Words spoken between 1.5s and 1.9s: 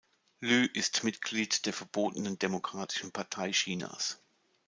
der